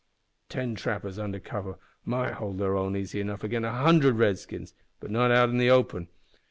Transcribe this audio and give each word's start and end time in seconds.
"Ten 0.49 0.73
trappers 0.73 1.19
under 1.19 1.39
cover 1.39 1.77
might 2.05 2.33
hold 2.33 2.57
their 2.57 2.75
own 2.75 2.95
easy 2.97 3.21
enough 3.21 3.43
agin 3.43 3.63
a 3.63 3.71
hundred 3.71 4.15
Redskins, 4.15 4.73
but 4.99 5.11
not 5.11 5.29
in 5.47 5.59
the 5.59 5.69
open. 5.69 6.07